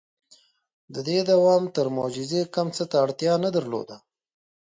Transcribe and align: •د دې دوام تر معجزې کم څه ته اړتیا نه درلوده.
•د 0.93 0.95
دې 1.07 1.19
دوام 1.29 1.63
تر 1.75 1.85
معجزې 1.97 2.41
کم 2.55 2.67
څه 2.75 2.83
ته 2.91 2.95
اړتیا 3.05 3.33
نه 3.43 3.49
درلوده. 3.55 3.97